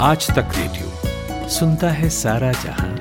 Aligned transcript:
आज 0.00 0.30
तक 0.30 0.48
रेडियो। 0.54 1.48
सुनता 1.48 1.90
है 1.90 2.10
सारा 2.10 2.52
जहाँ। 2.52 2.96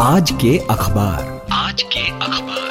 आज 0.00 0.30
के 0.30 0.58
अखबार। 0.58 1.46
आज 1.52 1.82
के 1.82 2.10
अखबार। 2.10 2.66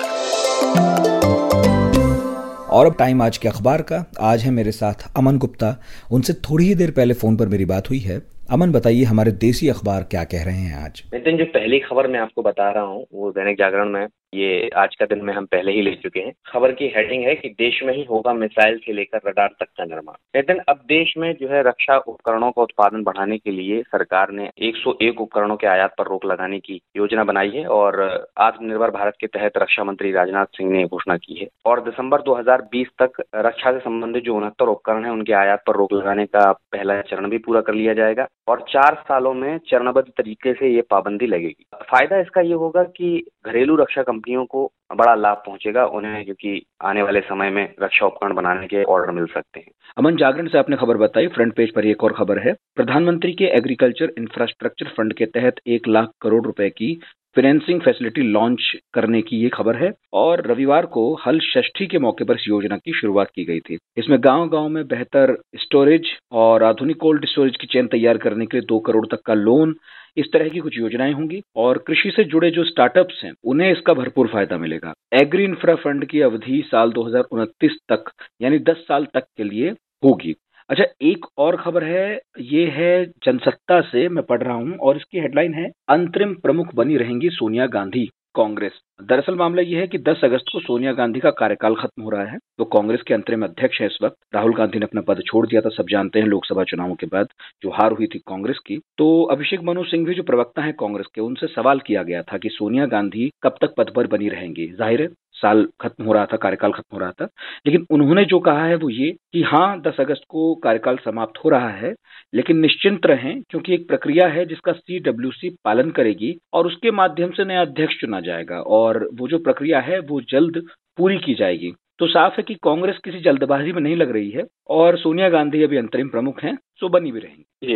और 2.69 2.85
अब 2.85 2.95
टाइम 2.99 3.21
आज 3.21 3.37
के 3.37 3.47
अखबार 3.47 3.81
का। 3.81 4.05
आज 4.21 4.43
है 4.43 4.51
मेरे 4.51 4.71
साथ 4.71 4.93
अमन 5.17 5.37
गुप्ता। 5.37 5.75
उनसे 6.11 6.33
थोड़ी 6.33 6.65
ही 6.65 6.75
देर 6.75 6.91
पहले 6.91 7.13
फ़ोन 7.13 7.37
पर 7.37 7.47
मेरी 7.47 7.65
बात 7.65 7.89
हुई 7.89 7.99
है। 7.99 8.21
अमन, 8.51 8.71
बताइए, 8.71 9.03
हमारे 9.03 9.31
देसी 9.31 9.69
अखबार 9.69 10.03
क्या 10.03 10.23
कह 10.23 10.43
रहे 10.43 10.57
हैं 10.57 10.75
आज? 10.75 11.03
नितिन, 11.13 11.37
जो 11.37 11.45
पहली 11.45 11.79
खबर 11.79 12.07
मैं 12.07 12.19
आपको 12.19 12.41
बता 12.41 12.71
रहा 12.71 12.83
हूँ, 12.83 13.05
वो 13.13 13.31
दैनिक 13.31 13.57
जागरण 13.57 13.89
में 13.89 14.07
ये 14.35 14.69
आज 14.77 14.95
का 14.95 15.05
दिन 15.05 15.23
में 15.25 15.33
हम 15.33 15.45
पहले 15.45 15.71
ही 15.71 15.81
ले 15.81 15.91
चुके 15.95 16.19
हैं। 16.19 16.33
खबर 16.47 16.71
की 16.71 16.87
हेडिंग 16.95 17.23
है 17.23 17.35
कि 17.35 17.49
देश 17.49 17.79
में 17.83 17.93
ही 17.93 18.03
होगा 18.03 18.33
मिसाइल 18.33 18.77
से 18.77 18.93
लेकर 18.93 19.19
रडार 19.27 19.55
तक 19.59 19.65
का 19.65 19.85
निर्माण। 19.85 20.15
नितिन 20.35 20.59
अब 20.69 20.79
देश 20.87 21.13
में 21.17 21.33
जो 21.33 21.47
है 21.47 21.61
रक्षा 21.63 21.97
उपकरणों 21.97 22.51
का 22.51 22.61
उत्पादन 22.61 23.03
बढ़ाने 23.03 23.37
के 23.37 23.51
लिए 23.51 23.81
सरकार 23.81 24.31
ने 24.31 24.49
101 24.61 25.21
उपकरणों 25.21 25.55
के 25.55 25.67
आयात 25.67 25.95
पर 25.97 26.07
रोक 26.07 26.25
लगाने 26.25 26.59
की 26.59 26.79
योजना 26.97 27.23
बनाई 27.23 27.49
है 27.49 27.65
और 27.67 28.01
आत्मनिर्भर 28.37 28.91
भारत 28.91 29.13
के 29.19 29.27
तहत 29.27 29.57
रक्षा 29.57 29.83
मंत्री 29.83 30.11
राजनाथ 30.11 30.45
सिंह 30.45 30.71
ने 30.71 30.83
घोषणा 30.85 31.17
की 31.17 31.35
है। 31.35 31.47
और 31.65 31.81
दिसंबर 31.81 32.21
2020 32.21 32.87
तक 33.01 33.21
रक्षा 33.35 33.71
से 33.71 33.79
संबंधित 33.79 34.23
जो 34.23 34.35
उनहत्तर 34.35 34.65
उपकरण 34.65 35.05
है, 35.05 35.11
उनके 35.11 35.33
आयात 35.33 35.63
पर 35.67 35.75
रोक 35.75 35.93
लगाने 35.93 36.25
का 36.25 36.51
पहला 36.51 37.01
चरण 37.01 37.29
भी 37.29 37.37
पूरा 37.37 37.61
कर 37.61 37.73
लिया 37.73 37.93
जाएगा 37.93 38.27
और 38.47 38.65
चार 38.69 38.95
सालों 39.07 39.33
में 39.33 39.57
चरणबद्ध 39.69 40.07
तरीके 40.09 40.53
से 40.53 40.73
ये 40.75 40.81
पाबंदी 40.81 41.27
लगेगी। 41.27 41.65
फ़ायदा 41.83 42.19
इसका 42.19 42.41
ये 42.41 42.53
होगा 42.53 42.83
कि 42.83 43.25
घरेलू 43.45 43.75
रक्षा 43.75 44.03
कंपनियों 44.03 44.45
को 44.45 44.71
बड़ा 44.95 45.15
लाभ 45.15 45.37
पहुंचेगा 45.37 45.85
उन्हें, 45.85 46.23
क्योंकि 46.25 46.65
आने 46.81 47.01
वाले 47.01 47.19
समय 47.19 47.49
में 47.49 47.73
रक्षा 47.81 48.05
उपकरण 48.05 48.33
बनाने 48.33 48.67
के 48.67 48.83
ऑर्डर 48.83 49.11
मिल 49.11 49.25
सकते 49.25 49.59
हैं। 49.59 49.71
अमन 49.97 50.15
जागरण 50.15 50.47
से 50.47 50.57
आपने 50.57 50.75
खबर 50.75 50.97
बताई 50.97 51.27
फ्रंट 51.27 51.55
पेज 51.55 51.73
पर 51.73 51.85
एक 51.85 52.03
और 52.03 52.13
खबर 52.13 52.39
है। 52.39 52.53
प्रधानमंत्री 52.75 53.33
के 53.33 53.45
एग्रीकल्चर 53.45 54.11
इंफ्रास्ट्रक्चर 54.17 54.85
फंड 54.87 55.13
के 55.13 55.25
तहत 55.25 55.55
एक 55.67 55.87
लाख 55.87 56.09
करोड़ 56.21 56.43
रुपए 56.45 56.69
की 56.69 57.01
फाइनेंसिंग 57.35 57.79
फैसिलिटी 57.81 58.21
लॉन्च 58.21 58.71
करने 58.93 59.21
की 59.21 59.37
ये 59.37 59.49
खबर 59.49 59.75
है 59.75 59.91
और 60.13 60.45
रविवार 60.47 60.85
को 60.85 61.03
हल 61.25 61.39
षष्ठी 61.43 61.87
के 61.87 61.99
मौके 61.99 62.23
पर 62.23 62.35
इस 62.35 62.47
योजना 62.47 62.77
की 62.77 62.93
शुरुआत 62.99 63.31
की 63.35 63.43
गई 63.45 63.59
थी। 63.59 63.77
इसमें 63.97 64.17
गाँव 64.23 64.47
गाँव 64.49 64.69
में 64.69 64.83
बेहतर 64.87 65.35
स्टोरेज 65.55 66.11
और 66.33 66.63
आधुनिक 66.63 66.97
कोल्ड 66.97 67.25
स्टोरेज 67.25 67.57
की 67.61 67.67
चेन 67.67 67.87
तैयार 67.87 68.17
करने 68.17 68.45
के 68.45 68.57
लिए 68.57 68.65
दो 68.65 68.79
करोड़ 68.79 69.05
तक 69.07 69.21
का 69.25 69.33
लोन 69.33 69.75
इस 70.17 70.31
तरह 70.33 70.49
की 70.49 70.59
कुछ 70.59 70.77
योजनाएँ 70.77 71.13
होंगी 71.13 71.41
और 71.55 71.77
कृषि 71.77 72.11
से 72.15 72.23
जुड़े 72.23 72.51
जो 72.51 72.63
स्टार्टअप्स 72.63 73.21
हैं, 73.23 73.31
उन्हें 73.43 73.71
इसका 73.71 73.93
भरपूर 73.93 74.27
फ़ायदा 74.27 74.57
मिलेगा। 74.57 74.93
एग्री 75.13 75.43
इंफ्रा 75.43 75.75
फंड 75.75 76.05
की 76.05 76.21
अवधि 76.21 76.61
साल 76.67 76.91
दो 76.91 77.03
हज़ार 77.03 77.23
उनतीस 77.31 77.77
तक, 77.89 78.11
यानी 78.41 78.59
10 78.61 78.77
साल 78.77 79.05
तक 79.13 79.25
के 79.37 79.43
लिए 79.43 79.69
होगी। 80.03 80.35
अच्छा 80.69 80.83
एक 81.03 81.25
और 81.37 81.55
खबर 81.55 81.83
है, 81.83 82.19
ये 82.41 82.65
है 82.67 83.05
जनसत्ता 83.25 83.79
से 83.83 84.07
मैं 84.09 84.23
पढ़ 84.25 84.41
रहा 84.43 84.53
हूँ 84.53 84.77
और 84.77 84.97
इसकी 84.97 85.19
हेडलाइन 85.19 85.53
है, 85.53 85.69
अंतरिम 85.89 86.33
प्रमुख 86.43 86.73
बनी 86.75 86.97
रहेंगी 86.97 87.29
सोनिया 87.31 87.65
गांधी, 87.67 88.05
कांग्रेस। 88.35 88.79
दरअसल 89.01 89.35
मामला 89.35 89.61
यह 89.61 89.79
है 89.79 89.87
कि 89.87 89.97
10 89.99 90.23
अगस्त 90.23 90.45
को 90.53 90.59
सोनिया 90.59 90.91
गांधी 90.93 91.19
का 91.19 91.29
कार्यकाल 91.33 91.75
खत्म 91.75 92.03
हो 92.03 92.09
रहा 92.09 92.23
है 92.23 92.37
वो 92.59 92.65
कांग्रेस 92.67 93.01
के 93.01 93.13
अंतरिम 93.13 93.43
अध्यक्ष 93.43 93.79
है 93.81 93.87
इस 93.87 93.97
वक्त। 94.03 94.15
राहुल 94.35 94.53
गांधी 94.55 94.79
ने 94.79 94.85
अपना 94.85 95.01
पद 95.03 95.21
छोड़ 95.25 95.45
दिया 95.47 95.61
था, 95.61 95.69
सब 95.69 95.85
जानते 95.89 96.19
हैं 96.19 96.27
लोकसभा 96.27 96.63
चुनावों 96.63 96.95
के 96.95 97.07
बाद 97.07 97.27
जो 97.63 97.69
हार 97.71 97.91
हुई 97.91 98.07
थी 98.07 98.19
कांग्रेस 98.27 98.59
की। 98.65 98.77
तो 98.97 99.23
अभिषेक 99.31 99.61
मनु 99.63 99.83
सिंह 99.85 100.05
भी 100.05 100.13
जो 100.13 100.23
प्रवक्ता 100.23 100.61
है 100.61 100.71
कांग्रेस 100.79 101.07
के, 101.15 101.21
उनसे 101.21 101.47
सवाल 101.49 101.79
किया 101.79 102.03
गया 102.03 102.21
था 102.23 102.37
कि 102.37 102.49
सोनिया 102.49 102.85
गांधी 102.87 103.29
कब 103.43 103.55
तक 103.61 103.73
पद 103.77 103.91
पर 103.95 104.07
बनी 104.07 104.29
रहेंगी। 104.29 104.67
ज़ाहिर 104.69 105.01
है 105.01 105.07
साल 105.35 105.67
खत्म 105.81 106.03
हो 106.03 106.13
रहा 106.13 106.25
था, 106.25 106.37
कार्यकाल 106.37 106.71
खत्म 106.71 106.93
हो 106.93 106.99
रहा 106.99 107.11
था। 107.11 107.27
लेकिन 107.65 107.85
उन्होंने 107.89 108.25
जो 108.25 108.39
कहा 108.39 108.65
है 108.65 108.75
वो 108.75 108.89
ये 108.89 109.11
कि 109.33 109.41
हाँ 109.43 109.81
दस 109.81 109.99
अगस्त 109.99 110.23
को 110.29 110.53
कार्यकाल 110.55 110.97
समाप्त 110.97 111.37
हो 111.45 111.49
रहा 111.49 111.69
है, 111.69 111.93
लेकिन 112.33 112.57
निश्चिंत 112.57 113.05
रहें, 113.05 113.41
क्योंकि 113.49 113.73
एक 113.73 113.87
प्रक्रिया 113.87 114.27
है 114.27 114.45
जिसका 114.45 114.71
सीडब्ल्यूसी 114.71 115.49
पालन 115.65 115.91
करेगी 115.91 116.35
और 116.53 116.67
उसके 116.67 116.91
माध्यम 116.91 117.31
से 117.31 117.45
नया 117.45 117.61
अध्यक्ष 117.61 117.99
चुना 118.01 118.19
जाएगा 118.19 118.59
और 118.59 119.07
वो 119.13 119.27
जो 119.27 119.39
प्रक्रिया 119.39 119.79
है 119.79 119.99
वो 119.99 120.21
जल्द 120.21 120.63
पूरी 120.97 121.17
की 121.17 121.33
जाएगी। 121.33 121.73
तो 121.99 122.07
साफ़ 122.07 122.33
है 122.37 122.43
कि 122.43 122.53
कांग्रेस 122.63 122.97
किसी 123.03 123.19
जल्दबाजी 123.19 123.71
में 123.71 123.81
नहीं 123.81 123.95
लग 123.95 124.11
रही 124.11 124.29
है 124.29 124.43
और 124.69 124.97
सोनिया 124.97 125.29
गांधी 125.29 125.63
अभी 125.63 125.77
अंतरिम 125.77 126.07
प्रमुख 126.09 126.43
हैं, 126.43 126.57
सो 126.79 126.89
बनी 126.89 127.11
भी 127.11 127.19
रहेंगी। 127.19 127.67
जी, 127.67 127.75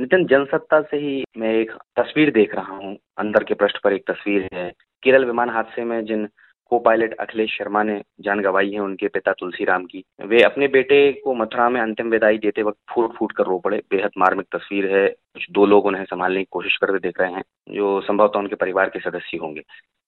नितिन, 0.00 0.26
जनसत्ता 0.26 0.80
से 0.80 0.96
ही 0.96 1.24
मैं 1.38 1.52
एक 1.54 1.70
तस्वीर 1.96 2.30
देख 2.30 2.54
रहा 2.54 2.74
हूँ। 2.74 2.96
अंदर 3.18 3.44
के 3.44 3.54
पृष्ठ 3.54 3.78
पर 3.84 3.92
एक 3.92 4.04
तस्वीर 4.10 4.48
है। 4.54 4.70
केरल 5.02 5.24
विमान 5.24 5.50
हादसे 5.50 5.84
में 5.84 6.04
जिन 6.04 6.28
को 6.70 6.78
पायलट 6.78 7.14
अखिलेश 7.20 7.50
शर्मा 7.50 7.82
ने 7.82 8.00
जान 8.20 8.40
गंवाई 8.40 8.70
है 8.70 8.80
उनके 8.80 9.08
पिता 9.08 9.32
तुलसीराम 9.32 9.84
की। 9.84 10.02
वे 10.24 10.42
अपने 10.42 10.68
बेटे 10.68 11.00
को 11.14 11.34
मथुरा 11.34 11.68
में 11.68 11.80
अंतिम 11.80 12.10
विदाई 12.10 12.38
देते 12.38 12.62
वक्त 12.62 12.78
फूट 12.90 13.12
फूट 13.14 13.32
कर 13.32 13.44
रो 13.44 13.58
पड़े। 13.58 13.78
बेहद 13.90 14.10
मार्मिक 14.18 14.46
तस्वीर 14.52 14.94
है। 14.94 15.08
कुछ 15.08 15.46
दो 15.50 15.66
लोग 15.66 15.86
उन्हें 15.86 16.04
संभालने 16.04 16.40
की 16.40 16.48
कोशिश 16.50 16.76
करते 16.76 16.98
देख 16.98 17.20
रहे 17.20 17.32
हैं, 17.32 17.42
जो 17.68 18.00
संभवतः 18.00 18.38
उनके 18.38 18.54
परिवार 18.54 18.88
के 18.88 19.00
सदस्य 19.00 19.36
होंगे। 19.36 19.62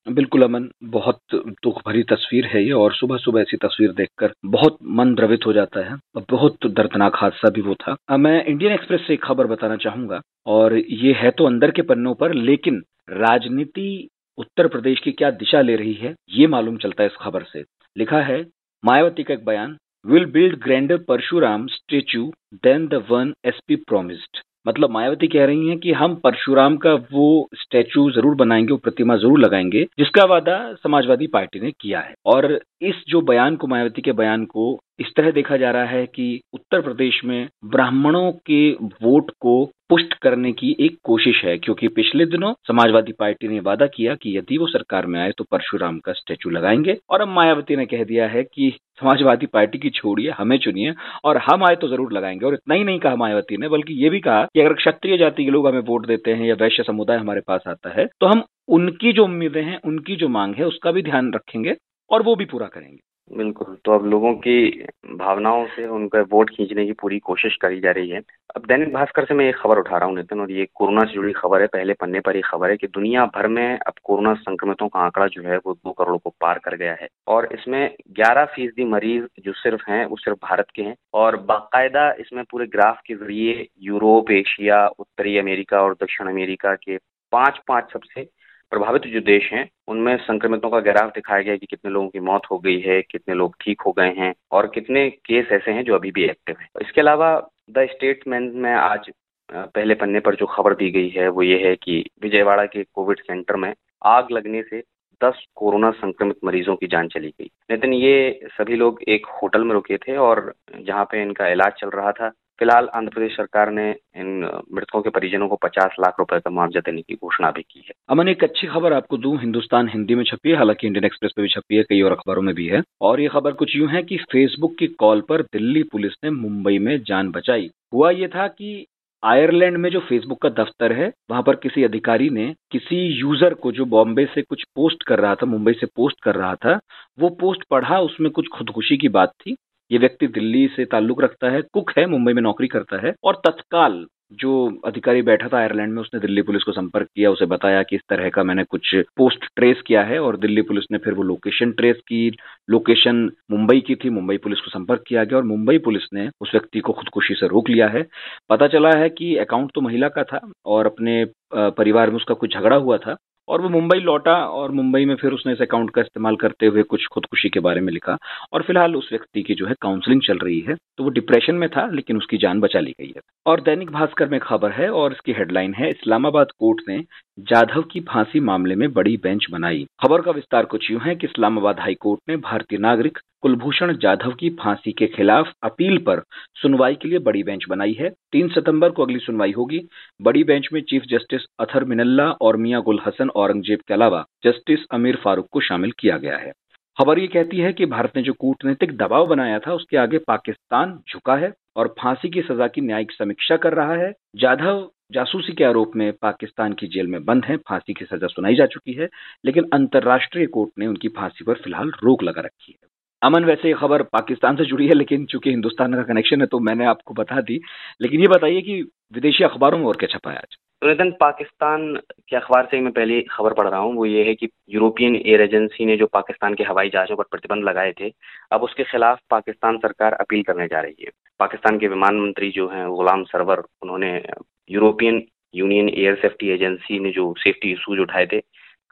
बिल्कुल, 0.06 0.42
अमन। 0.42 0.68
बहुत 0.84 1.20
दुख 1.34 1.80
भरी 1.86 2.02
तस्वीर 2.02 2.44
है 2.46 2.62
ये, 2.64 2.72
और 2.72 2.92
सुबह 2.94 3.16
सुबह 3.16 3.40
ऐसी 3.40 3.56
तस्वीर 3.56 3.92
देखकर 3.92 4.32
बहुत 4.46 4.76
मन 4.90 5.14
द्रवित 5.14 5.46
हो 5.46 5.52
जाता 5.52 5.80
है, 5.80 5.96
और 6.16 6.24
बहुत 6.30 6.66
दर्दनाक 6.66 7.16
हादसा 7.16 7.50
भी 7.50 7.60
वो 7.60 7.74
था। 7.74 7.96
मैं 8.16 8.44
इंडियन 8.44 8.72
एक्सप्रेस 8.72 9.00
से 9.06 9.14
एक 9.14 9.24
खबर 9.24 9.46
बताना 9.46 9.76
चाहूँगा, 9.76 10.20
और 10.46 10.76
ये 10.76 11.12
है 11.12 11.30
तो 11.30 11.46
अंदर 11.46 11.70
के 11.70 11.82
पन्नों 11.84 12.14
पर, 12.14 12.34
लेकिन 12.34 12.82
राजनीति 13.10 14.08
उत्तर 14.38 14.68
प्रदेश 14.68 15.00
की 15.00 15.12
क्या 15.12 15.30
दिशा 15.30 15.60
ले 15.60 15.76
रही 15.76 15.94
है, 15.94 16.14
ये 16.30 16.46
मालूम 16.46 16.76
चलता 16.76 17.02
है 17.02 17.08
इस 17.08 17.16
खबर 17.20 17.42
से। 17.42 17.64
लिखा 17.96 18.20
है, 18.20 18.44
मायावती 18.84 19.22
का 19.22 19.34
एक 19.34 19.44
बयान 19.44 19.76
will 20.06 20.24
build 20.24 20.58
grander 20.62 20.96
Parshuram 20.98 21.66
statue 21.66 22.32
than 22.54 22.86
the 22.88 23.04
one 23.10 23.32
SP 23.44 23.76
promised 23.76 24.42
मतलब 24.66 24.90
मायावती 24.90 25.26
कह 25.28 25.44
रही 25.44 25.68
हैं 25.68 25.78
कि 25.78 25.92
हम 25.92 26.14
परशुराम 26.14 26.76
का 26.76 26.92
वो 26.94 27.48
स्टैचू 27.54 28.10
ज़रूर 28.10 28.34
बनाएँगे, 28.34 28.72
वो 28.72 28.76
प्रतिमा 28.76 29.16
ज़रूर 29.16 29.38
लगाएँगे, 29.38 29.82
जिसका 29.98 30.24
वादा 30.24 30.56
समाजवादी 30.74 31.26
पार्टी 31.26 31.60
ने 31.60 31.70
किया 31.80 32.00
है। 32.00 32.14
और 32.26 32.60
इस 32.82 33.04
जो 33.08 33.20
बयान 33.20 33.56
को, 33.56 33.66
मायावती 33.66 34.02
के 34.02 34.12
बयान 34.12 34.44
को 34.44 34.78
इस 34.98 35.12
तरह 35.16 35.30
देखा 35.30 35.56
जा 35.56 35.70
रहा 35.70 35.84
है 35.84 36.06
कि 36.06 36.40
उत्तर 36.54 36.80
प्रदेश 36.80 37.20
में 37.24 37.48
ब्राह्मणों 37.64 38.30
के 38.46 38.70
वोट 39.02 39.30
को 39.40 39.64
पुष्ट 39.90 40.14
करने 40.14 40.50
की 40.52 40.74
एक 40.80 40.96
कोशिश 41.04 41.42
है, 41.44 41.56
क्योंकि 41.58 41.88
पिछले 41.88 42.24
दिनों 42.26 42.52
समाजवादी 42.68 43.12
पार्टी 43.12 43.48
ने 43.48 43.60
वादा 43.60 43.86
किया 43.86 44.14
कि 44.14 44.36
यदि 44.38 44.58
वो 44.58 44.66
सरकार 44.66 45.06
में 45.06 45.18
आए 45.20 45.32
तो 45.38 45.44
परशुराम 45.44 45.98
का 45.98 46.12
स्टेचू 46.12 46.50
लगाएँगे। 46.50 46.96
और 47.10 47.20
अब 47.20 47.28
मायावती 47.28 47.76
ने 47.76 47.86
कह 47.86 48.04
दिया 48.04 48.26
है 48.28 48.42
कि 48.44 48.72
समाजवादी 49.00 49.46
पार्टी 49.46 49.78
की 49.78 49.90
छोड़िए, 49.90 50.30
हमें 50.30 50.58
चुनिए, 50.58 50.94
और 51.24 51.36
हम 51.38 51.64
आए 51.64 51.76
तो 51.76 51.88
ज़रूर 51.88 52.12
लगाएँगे। 52.12 52.46
और 52.46 52.54
इतना 52.54 52.74
ही 52.74 52.84
नहीं 52.84 52.98
कहा 52.98 53.16
मायावती 53.16 53.56
ने, 53.56 53.68
बल्कि 53.68 54.02
ये 54.02 54.10
भी 54.10 54.20
कहा 54.20 54.44
कि 54.44 54.60
अगर 54.60 54.74
क्षत्रिय 54.74 55.18
जाति 55.18 55.44
के 55.44 55.50
लोग 55.50 55.68
हमें 55.68 55.80
वोट 55.82 56.06
देते 56.06 56.34
हैं 56.34 56.46
या 56.46 56.54
वैश्य 56.60 56.82
समुदाय 56.82 57.18
हमारे 57.18 57.40
पास 57.46 57.64
आता 57.68 57.90
है 57.90 58.06
तो 58.20 58.26
हम 58.26 58.44
उनकी 58.68 59.12
जो 59.12 59.24
उम्मीदें 59.24 59.62
हैं, 59.62 59.80
उनकी 59.84 60.16
जो 60.16 60.28
मांग 60.30 60.54
है, 60.54 60.64
उसका 60.64 60.92
भी 60.92 61.02
ध्यान 61.02 61.32
रखेंगे 61.34 61.76
और 62.10 62.22
वो 62.22 62.34
भी 62.36 62.44
पूरा 62.44 62.66
करेंगे। 62.66 62.98
बिल्कुल। 63.30 63.76
तो 63.84 63.92
अब 63.92 64.04
लोगों 64.06 64.32
की 64.34 64.84
भावनाओं 65.16 65.64
से 65.66 65.86
उनका 65.86 66.20
वोट 66.30 66.50
खींचने 66.50 66.84
की 66.86 66.92
पूरी 66.92 67.18
कोशिश 67.18 67.56
करी 67.62 67.80
जा 67.80 67.90
रही 67.90 68.08
है। 68.10 68.20
अब 68.56 68.66
दैनिक 68.66 68.92
भास्कर 68.92 69.24
से 69.24 69.34
मैं 69.34 69.48
एक 69.48 69.56
खबर 69.56 69.78
उठा 69.78 69.96
रहा 69.98 70.08
हूँ, 70.08 70.16
नितिन, 70.16 70.40
और 70.40 70.50
ये 70.50 70.66
कोरोना 70.74 71.04
से 71.04 71.12
जुड़ी 71.12 71.32
खबर 71.32 71.60
है। 71.60 71.66
पहले 71.66 71.92
पन्ने 71.92 72.20
पर 72.20 72.36
ये 72.36 72.42
खबर 72.44 72.70
है 72.70 72.76
कि 72.76 72.86
दुनिया 72.86 73.24
भर 73.26 73.48
में 73.48 73.78
अब 73.78 73.92
कोरोना 74.04 74.34
संक्रमितों 74.34 74.88
का 74.88 75.00
आंकड़ा 75.00 75.26
जो 75.26 75.42
है 75.42 75.56
वो 75.56 75.74
दो 75.74 75.92
करोड़ 75.92 76.16
को 76.16 76.30
पार 76.40 76.58
कर 76.58 76.76
गया 76.76 76.96
है। 77.00 77.08
और 77.28 77.48
इसमें 77.52 77.94
ग्यारह 78.10 78.44
फ़ीसदी 78.44 78.84
मरीज़ 78.84 79.24
जो 79.40 79.52
सिर्फ़ 79.52 79.90
हैं, 79.90 80.04
वो 80.06 80.16
सिर्फ़ 80.16 80.38
भारत 80.42 80.66
के 80.74 80.82
हैं। 80.82 80.94
और 81.14 81.36
बाकायदा 81.36 82.10
इसमें 82.20 82.44
पूरे 82.50 82.66
ग्राफ 82.66 83.00
के 83.06 83.14
ज़रिए 83.14 83.66
यूरोप, 83.82 84.30
एशिया, 84.30 84.86
उत्तरी 84.88 85.36
अमेरिका 85.38 85.82
और 85.82 85.94
दक्षिण 85.94 86.28
अमेरिका 86.28 86.74
के 86.74 86.96
पाँच 87.32 87.60
पाँच 87.68 87.92
सबसे 87.92 88.28
प्रभावित 88.72 89.02
जो 89.02 89.20
देश 89.20 89.50
हैं, 89.52 89.68
उनमें 89.88 90.16
संक्रमितों 90.16 90.70
का 90.70 90.80
ग्राफ 90.80 91.10
दिखाया 91.14 91.42
गया 91.42 91.56
कि 91.56 91.66
कितने 91.66 91.90
लोगों 91.90 92.08
की 92.08 92.20
मौत 92.20 92.46
हो 92.50 92.58
गई 92.58 92.78
है, 92.80 93.00
कितने 93.02 93.34
लोग 93.34 93.56
ठीक 93.60 93.80
हो 93.80 93.92
गए 93.92 94.12
हैं 94.18 94.32
और 94.52 94.66
कितने 94.66 95.08
केस 95.10 95.52
ऐसे 95.52 95.70
हैं 95.70 95.84
जो 95.84 95.94
अभी 95.94 96.10
भी 96.10 96.24
एक्टिव 96.24 96.56
हैं। 96.60 96.68
इसके 96.82 97.00
अलावा 97.00 97.30
द 97.70 97.86
स्टेटमेंट 97.90 98.52
में 98.54 98.72
आज 98.72 99.10
पहले 99.48 99.94
पन्ने 99.94 100.20
पर 100.20 100.34
जो 100.34 100.46
खबर 100.46 100.74
दी 100.74 100.90
गई 100.90 101.08
है 101.08 101.28
वो 101.28 101.42
ये 101.42 101.58
है 101.58 101.74
कि 101.76 102.04
विजयवाड़ा 102.22 102.64
के 102.66 102.82
कोविड 102.84 103.20
सेंटर 103.20 103.56
में 103.56 103.72
आग 104.04 104.30
लगने 104.32 104.62
से 104.62 104.82
दस 105.20 105.44
कोरोना 105.54 105.90
संक्रमित 105.90 106.36
मरीजों 106.44 106.74
की 106.76 106.86
जान 106.86 107.08
चली 107.08 107.28
गई। 107.28 107.50
नितिन 107.70 107.92
ये 107.92 108.40
सभी 108.52 108.76
लोग 108.76 109.00
एक 109.08 109.26
होटल 109.26 109.64
में 109.64 109.72
रुके 109.72 109.96
थे 109.96 110.16
और 110.16 110.52
जहाँ 110.80 111.04
पे 111.04 111.22
इनका 111.22 111.48
इलाज 111.48 111.72
चल 111.72 111.90
रहा 111.90 112.12
था 112.12 112.32
फ़िलहाल 112.58 112.88
आंध्र 112.94 113.14
प्रदेश 113.14 113.32
सरकार 113.32 113.70
ने 113.70 113.90
इन 114.16 114.62
मृतकों 114.74 115.02
के 115.02 115.10
परिजनों 115.10 115.48
को 115.48 115.56
50 115.56 115.96
लाख 116.00 116.16
रुपए 116.18 116.38
का 116.38 116.50
मुआवजा 116.50 116.80
देने 116.80 117.02
की 117.02 117.14
घोषणा 117.14 117.50
भी 117.50 117.62
की 117.62 117.78
है। 117.78 117.92
अमन, 118.08 118.28
एक 118.28 118.44
अच्छी 118.44 118.66
खबर 118.66 118.92
आपको 118.92 119.16
दूँ, 119.16 119.40
हिंदुस्तान 119.40 119.88
हिंदी 119.88 120.14
में 120.14 120.24
छपी 120.24 120.50
है, 120.50 120.56
हालाँकि 120.56 120.86
इंडियन 120.86 121.04
एक्सप्रेस 121.04 121.32
पे 121.36 121.42
भी 121.42 121.48
छपी 121.48 121.76
है, 121.76 121.82
कई 121.82 122.02
और 122.02 122.12
अखबारों 122.12 122.42
में 122.42 122.54
भी 122.54 122.66
है। 122.66 122.82
और 123.00 123.20
ये 123.20 123.28
खबर 123.28 123.52
कुछ 123.52 123.76
यूँ 123.76 123.88
है 123.88 124.02
कि 124.02 124.16
फेसबुक 124.16 124.76
की 124.78 124.86
कॉल 124.86 125.20
पर 125.20 125.42
दिल्ली 125.42 125.82
पुलिस 125.82 126.12
ने 126.24 126.30
मुंबई 126.30 126.78
में 126.78 127.02
जान 127.02 127.30
बचाई। 127.30 127.70
हुआ 127.94 128.10
ये 128.10 128.28
था 128.28 128.48
कि 128.48 128.86
आयरलैंड 129.24 129.76
में 129.76 129.90
जो 129.90 130.00
फेसबुक 130.00 130.42
का 130.42 130.48
दफ्तर 130.48 130.92
है, 130.92 131.12
वहाँ 131.30 131.42
पर 131.42 131.56
किसी 131.56 131.84
अधिकारी 131.84 132.30
ने 132.30 132.54
किसी 132.70 132.96
यूज़र 132.96 133.54
को 133.54 133.72
जो 133.72 133.84
बॉम्बे 133.84 134.26
से 134.26 134.42
कुछ 134.42 134.64
पोस्ट 134.74 135.02
कर 135.02 135.20
रहा 135.20 135.34
था, 135.34 135.46
मुंबई 135.46 135.72
से 135.72 135.86
पोस्ट 135.86 136.16
कर 136.22 136.34
रहा 136.34 136.54
था, 136.54 136.80
वो 137.18 137.28
पोस्ट 137.28 137.64
पढ़ा, 137.70 138.00
उसमें 138.00 138.30
कुछ 138.30 138.48
खुदकुशी 138.48 138.96
की 138.96 139.08
बात 139.08 139.28
थी। 139.28 139.56
ये 139.90 139.98
व्यक्ति 139.98 140.26
दिल्ली 140.28 140.66
से 140.76 140.84
ताल्लुक 140.84 141.22
रखता 141.22 141.50
है, 141.50 141.62
कुक 141.62 141.90
है, 141.98 142.06
मुंबई 142.06 142.32
में 142.32 142.42
नौकरी 142.42 142.68
करता 142.68 143.06
है 143.06 143.14
और 143.24 143.40
तत्काल 143.46 144.04
जो 144.32 144.52
अधिकारी 144.86 145.20
बैठा 145.22 145.48
था 145.48 145.58
आयरलैंड 145.58 145.92
में, 145.94 146.00
उसने 146.02 146.20
दिल्ली 146.20 146.42
पुलिस 146.42 146.62
को 146.62 146.72
संपर्क 146.72 147.08
किया, 147.16 147.30
उसे 147.30 147.46
बताया 147.46 147.82
कि 147.82 147.96
इस 147.96 148.02
तरह 148.08 148.28
का 148.28 148.42
मैंने 148.42 148.64
कुछ 148.64 148.94
पोस्ट 149.16 149.44
ट्रेस 149.56 149.82
किया 149.86 150.02
है 150.02 150.18
और 150.20 150.36
दिल्ली 150.36 150.62
पुलिस 150.62 150.84
ने 150.92 150.98
फिर 150.98 151.14
वो 151.14 151.22
लोकेशन 151.22 151.72
ट्रेस 151.72 151.96
की। 152.08 152.30
लोकेशन 152.70 153.30
मुंबई 153.50 153.80
की 153.80 153.94
थी, 153.94 154.10
मुंबई 154.10 154.36
पुलिस 154.36 154.60
को 154.60 154.70
संपर्क 154.70 155.04
किया 155.08 155.24
गया 155.24 155.38
और 155.38 155.44
मुंबई 155.44 155.78
पुलिस 155.78 156.08
ने 156.14 156.28
उस 156.40 156.50
व्यक्ति 156.52 156.80
को 156.80 156.92
खुदकुशी 156.92 157.34
से 157.34 157.48
रोक 157.48 157.68
लिया 157.68 157.88
है। 157.88 158.04
पता 158.50 158.68
चला 158.68 158.90
है 158.98 159.08
कि 159.10 159.36
अकाउंट 159.36 159.70
तो 159.74 159.80
महिला 159.80 160.08
का 160.08 160.24
था 160.24 160.40
और 160.66 160.86
अपने 160.86 161.24
परिवार 161.54 162.10
में 162.10 162.16
उसका 162.16 162.34
कुछ 162.34 162.54
झगड़ा 162.54 162.76
हुआ 162.76 162.98
था। 162.98 163.16
और 163.48 163.60
वो 163.60 163.68
मुंबई 163.68 163.98
लौटा 163.98 164.34
और 164.50 164.70
मुंबई 164.70 165.04
में 165.04 165.14
फिर 165.16 165.32
उसने 165.32 165.52
इस 165.52 165.60
अकाउंट 165.62 165.90
का 165.90 166.00
इस्तेमाल 166.00 166.36
करते 166.36 166.66
हुए 166.66 166.82
कुछ 166.82 167.06
खुदकुशी 167.06 167.48
के 167.48 167.60
बारे 167.60 167.80
में 167.80 167.92
लिखा। 167.92 168.16
और 168.52 168.62
फ़िलहाल 168.62 168.96
उस 168.96 169.08
व्यक्ति 169.12 169.42
की 169.42 169.54
जो 169.54 169.66
है 169.66 169.74
काउंसलिंग 169.82 170.22
चल 170.22 170.38
रही 170.38 170.60
है 170.60 170.74
तो 170.74 171.04
वो 171.04 171.10
डिप्रेशन 171.10 171.54
में 171.54 171.68
था, 171.68 171.86
लेकिन 171.86 172.16
उसकी 172.16 172.38
जान 172.38 172.60
बचा 172.60 172.80
ली 172.80 172.94
गई 173.00 173.12
है। 173.16 173.20
और 173.46 173.60
दैनिक 173.60 173.90
भास्कर 173.90 174.28
में 174.28 174.38
खबर 174.40 174.70
है 174.72 174.90
और 174.90 175.12
इसकी 175.12 175.32
हेडलाइन 175.32 175.74
है, 175.74 175.90
इस्लामाबाद 175.90 176.50
कोर्ट 176.58 176.88
ने 176.88 177.02
जाधव 177.38 177.82
की 177.82 178.00
फांसी 178.02 178.40
मामले 178.40 178.74
में 178.74 178.92
बड़ी 178.92 179.16
बेंच 179.16 179.46
बनाई। 179.50 179.86
खबर 180.02 180.22
का 180.22 180.30
विस्तार 180.30 180.64
कुछ 180.64 180.90
यूँ 180.90 181.00
है 181.00 181.14
कि 181.16 181.26
इस्लामाबाद 181.26 181.80
हाई 181.80 181.94
कोर्ट 181.94 182.20
ने 182.28 182.36
भारतीय 182.38 182.78
नागरिक 182.78 183.18
कुलभूषण 183.42 183.96
जाधव 183.96 184.30
की 184.30 184.50
फांसी 184.50 184.92
के 184.92 185.06
खिलाफ 185.06 185.52
अपील 185.62 185.98
पर 185.98 186.22
सुनवाई 186.54 186.94
के 186.94 187.08
लिए 187.08 187.18
बड़ी 187.18 187.42
बेंच 187.42 187.64
बनाई 187.68 187.92
है। 187.92 188.10
तीन 188.32 188.48
सितंबर 188.48 188.90
को 188.90 189.02
अगली 189.02 189.18
सुनवाई 189.18 189.52
होगी। 189.52 189.80
बड़ी 190.22 190.44
बेंच 190.44 190.68
में 190.72 190.80
चीफ 190.82 191.02
जस्टिस 191.02 191.42
अथर 191.60 191.84
मिनल्ला 191.84 192.30
और 192.30 192.56
मियाँ 192.56 192.82
गुल 192.82 193.00
हसन 193.06 193.28
औरंगज़ेब 193.28 193.80
के 193.88 193.94
अलावा 193.94 194.24
जस्टिस 194.44 194.86
अमीर 194.90 195.16
फारूक 195.16 195.48
को 195.52 195.60
शामिल 195.60 195.92
किया 195.98 196.18
गया 196.18 196.36
है। 196.36 196.52
खबर 196.98 197.18
ये 197.18 197.26
कहती 197.26 197.56
है 197.56 197.72
कि 197.72 197.86
भारत 197.86 198.12
ने 198.16 198.22
जो 198.22 198.32
कूटनीतिक 198.32 198.96
दबाव 198.96 199.26
बनाया 199.26 199.58
था, 199.58 199.72
उसके 199.72 199.96
आगे 199.96 200.18
पाकिस्तान 200.18 200.98
झुका 201.12 201.36
है 201.36 201.52
और 201.76 201.94
फांसी 202.00 202.28
की 202.28 202.42
सजा 202.42 202.66
की 202.66 202.80
न्यायिक 202.80 203.12
समीक्षा 203.12 203.56
कर 203.56 203.74
रहा 203.74 203.94
है। 203.94 204.12
जाधव 204.36 204.90
जासूसी 205.12 205.52
के 205.52 205.64
आरोप 205.64 205.92
में 205.96 206.12
पाकिस्तान 206.12 206.72
की 206.72 206.86
जेल 206.86 207.06
में 207.06 207.24
बंद 207.24 207.44
हैं, 207.44 207.56
फांसी 207.56 207.92
की 207.92 208.04
सजा 208.04 208.26
सुनाई 208.26 208.54
जा 208.54 208.66
चुकी 208.66 208.92
है, 208.92 209.08
लेकिन 209.44 209.68
अंतर्राष्ट्रीय 209.72 210.46
कोर्ट 210.46 210.70
ने 210.78 210.86
उनकी 210.86 211.08
फांसी 211.08 211.44
पर 211.44 211.54
फ़िलहाल 211.54 211.92
रोक 212.04 212.22
लगा 212.22 212.40
रखी 212.40 212.78
है। 212.82 212.95
अमन 213.22 213.44
वैसे 213.44 213.68
ये 213.68 213.74
खबर 213.74 214.02
पाकिस्तान 214.02 214.56
से 214.56 214.64
जुड़ी 214.64 214.86
है, 214.86 214.94
लेकिन 214.94 215.24
चूँकि 215.24 215.50
हिंदुस्तान 215.50 215.94
का 215.94 216.02
कनेक्शन 216.02 216.40
है 216.40 216.46
तो 216.46 216.58
मैंने 216.58 216.84
आपको 216.84 217.14
बता 217.14 217.40
दी। 217.40 217.60
लेकिन 218.02 218.20
ये 218.20 218.28
बताइए 218.28 218.60
कि 218.60 218.80
विदेशी 219.14 219.44
अखबारों 219.44 219.78
में 219.78 219.86
और 219.86 219.96
क्या 219.96 220.08
छपा 220.08 220.30
है 220.30 220.36
आज? 220.36 220.56
तो 220.82 221.10
पाकिस्तान 221.10 221.94
के 222.28 222.36
अखबार 222.36 222.68
से 222.70 222.80
मैं 222.80 222.92
पहली 222.92 223.20
खबर 223.22 223.52
पढ़ 223.54 223.68
रहा 223.68 223.80
हूँ। 223.80 223.94
वो 223.94 224.06
ये 224.06 224.24
है 224.24 224.34
कि 224.34 224.48
यूरोपियन 224.70 225.16
एयर 225.16 225.40
एजेंसी 225.40 225.84
ने 225.84 225.96
जो 225.96 226.06
पाकिस्तान 226.06 226.54
के 226.54 226.64
हवाई 226.64 226.88
जहाज़ों 226.88 227.16
पर 227.16 227.24
प्रतिबंध 227.30 227.64
लगाए 227.64 227.92
थे, 227.92 228.12
अब 228.52 228.62
उसके 228.62 228.84
खिलाफ 228.84 229.20
पाकिस्तान 229.30 229.78
सरकार 229.78 230.12
अपील 230.12 230.42
करने 230.42 230.66
जा 230.66 230.80
रही 230.80 231.04
है। 231.04 231.10
पाकिस्तान 231.40 231.78
के 231.78 231.88
विमान 231.88 232.20
मंत्री 232.20 232.50
जो 232.50 232.68
हैं, 232.68 232.88
गुलाम 232.88 233.24
सरवर, 233.24 233.62
उन्होंने 233.82 234.22
European 234.70 235.22
Union 235.54 235.88
air 235.88 236.14
safety 236.14 236.48
agency 236.48 236.98
ने 236.98 237.10
जो 237.10 237.34
सेफ्टी 237.38 237.72
इशूज 237.72 237.98
उठाए 237.98 238.26
थे 238.26 238.38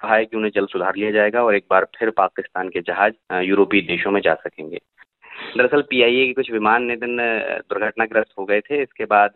कहा 0.04 0.16
है 0.16 0.24
कि 0.24 0.36
उन्हें 0.36 0.50
जल्द 0.54 0.68
सुधार 0.68 0.96
लिया 0.96 1.10
जाएगा 1.10 1.42
और 1.44 1.54
एक 1.54 1.64
बार 1.70 1.86
फिर 1.98 2.10
पाकिस्तान 2.10 2.68
के 2.68 2.80
जहाज़ 2.80 3.14
यूरोपीय 3.42 3.80
देशों 3.82 4.10
में 4.10 4.20
जा 4.20 4.34
सकेंगे। 4.34 4.80
दरअसल 5.56 5.82
पीआईए 5.82 6.26
के 6.26 6.32
कुछ 6.32 6.50
विमान 6.50 6.84
नितिन 6.84 7.16
दुर्घटनाग्रस्त 7.70 8.32
हो 8.38 8.44
गए 8.44 8.60
थे। 8.60 8.82
इसके 8.82 9.04
बाद 9.04 9.34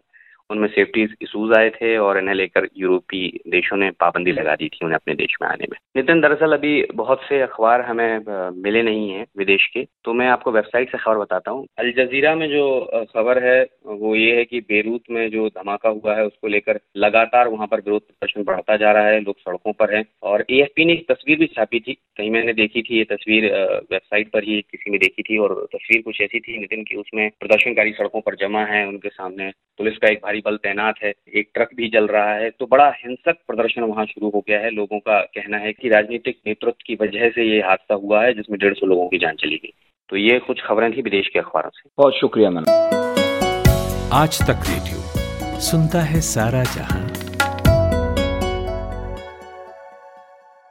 उनमें 0.51 0.69
सेफ्टी 0.69 1.03
इशूज 1.23 1.57
आए 1.57 1.71
थे 1.71 1.97
और 1.99 2.19
इन्हें 2.19 2.35
लेकर 2.35 2.69
यूरोपीय 2.77 3.29
देशों 3.49 3.77
ने 3.77 3.91
पाबंदी 4.01 4.33
लगा 4.33 4.55
दी 4.55 4.69
थी 4.69 4.85
उन्हें 4.85 4.97
अपने 4.97 5.15
देश 5.15 5.37
में 5.43 5.49
आने 5.49 5.67
में। 5.71 5.77
नितिन, 5.97 6.21
दरअसल 6.21 6.53
अभी 6.53 6.83
बहुत 6.95 7.23
से 7.23 7.41
अखबार 7.43 7.81
हमें 7.81 8.53
मिले 8.59 8.83
नहीं 8.83 9.11
हैं 9.11 9.27
विदेश 9.39 9.67
के 9.75 9.85
तो 10.05 10.13
मैं 10.13 10.29
आपको 10.29 10.53
वेबसाइट 10.53 10.91
से 10.93 10.99
खबर 10.99 11.19
बताता 11.19 11.51
हूँ। 11.51 11.67
अल 11.79 11.91
जजीरा 11.93 12.35
में 12.35 12.49
जो 12.51 12.65
खबर 13.11 13.43
है, 13.45 13.61
वो 13.87 14.15
ये 14.17 14.37
है 14.37 14.45
कि 14.45 14.61
बेरूत 14.63 15.03
में 15.11 15.29
जो 15.31 15.49
धमाका 15.49 15.89
हुआ 15.91 16.15
है, 16.17 16.25
उसको 16.27 16.49
लेकर 16.49 16.81
लगातार 16.97 17.49
वहाँ 17.49 17.67
पर 17.67 17.81
विरोध 17.81 18.03
प्रदर्शन 18.03 18.45
बढ़ता 18.45 18.77
जा 18.77 18.93
रहा 18.93 19.07
है, 19.07 19.21
लोग 19.21 19.39
सड़कों 19.39 19.73
पर 19.73 19.95
हैं 19.95 20.05
और 20.23 20.45
एएफपी 20.51 20.85
ने 20.85 20.93
एक 20.93 21.07
तस्वीर 21.11 21.39
भी 21.39 21.47
छापी 21.49 21.81
थी। 21.81 21.95
कहीं 22.19 22.31
मैंने 22.31 22.53
देखी 22.55 22.83
थी 22.83 22.99
ये 22.99 23.05
तस्वीर 23.07 23.45
वेबसाइट 23.93 24.31
पर 24.33 24.45
ही 24.45 24.61
किसी 24.63 24.91
ने 24.91 24.99
देखी 24.99 25.23
थी 25.23 25.39
और 25.39 25.55
तस्वीर 25.75 26.03
कुछ 26.03 26.21
ऐसी 26.21 26.41
थी, 26.41 26.59
नितिन, 26.59 26.83
की 26.83 26.97
उसमें 26.97 27.29
प्रदर्शनकारी 27.41 27.93
सड़कों 27.93 28.21
पर 28.21 28.35
जमा 28.37 28.65
है, 28.65 28.87
उनके 28.89 29.09
सामने 29.11 29.51
पुलिस 29.79 29.99
का 29.99 30.09
एक 30.09 30.19
भारी 30.19 30.38
भारी 30.39 30.43
बल 30.47 30.57
तैनात 30.59 30.95
है 31.03 31.13
एक 31.37 31.51
ट्रक 31.55 31.69
भी 31.77 31.89
जल 31.89 32.07
रहा 32.07 32.35
है 32.35 32.51
तो 32.51 32.67
बड़ा 32.67 32.89
हिंसक 32.97 33.37
प्रदर्शन 33.47 33.83
वहाँ 33.83 34.05
शुरू 34.07 34.31
हो 34.31 34.41
गया 34.49 34.59
है। 34.61 34.71
लोगों 34.71 34.99
का 35.01 35.21
कहना 35.35 35.59
है 35.59 35.73
कि 35.73 35.89
राजनीतिक 35.89 36.39
नेतृत्व 36.47 36.85
की 36.87 36.95
वजह 37.03 37.31
से 37.31 37.45
ये 37.45 37.61
हादसा 37.61 37.95
हुआ 37.95 38.25
है 38.25 38.33
जिसमें 38.35 38.59
डेढ़ 38.59 38.75
सौ 38.75 38.87
लोगों 38.87 39.09
की 39.09 39.19
जान 39.19 39.37
चली 39.37 39.57
गई। 39.57 39.73
तो 40.11 40.17
ये 40.17 40.39
कुछ 40.39 40.63
खबरें 40.67 40.91
थी 40.93 41.03
विदेश 41.03 41.29
के 41.29 41.39
अखबारों 41.39 41.71
से। 41.71 41.89
बहुत 41.99 42.15
शुक्रिया 42.15 42.51
मैम 42.51 42.65
आज 44.15 44.41
तक 44.43 44.69
रेडियो 44.69 45.61
सुनता 45.63 46.03
है 46.03 46.21
सारा 46.27 46.63
जहाँ। 46.75 47.18